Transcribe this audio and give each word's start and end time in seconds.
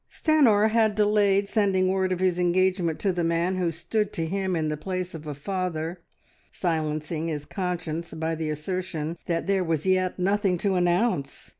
Stanor 0.09 0.69
had 0.71 0.95
delayed 0.95 1.47
sending 1.47 1.87
word 1.89 2.11
of 2.11 2.19
his 2.21 2.39
engagement 2.39 2.97
to 3.01 3.13
the 3.13 3.23
man 3.23 3.57
who 3.57 3.69
stood 3.69 4.11
to 4.13 4.25
him 4.25 4.55
in 4.55 4.67
the 4.67 4.75
place 4.75 5.13
of 5.13 5.27
a 5.27 5.35
father, 5.35 6.01
silencing 6.51 7.27
his 7.27 7.45
conscience 7.45 8.11
by 8.11 8.33
the 8.33 8.49
assertion 8.49 9.15
that 9.27 9.45
there 9.45 9.63
was 9.63 9.85
yet 9.85 10.17
nothing 10.17 10.57
to 10.57 10.73
announce. 10.73 11.49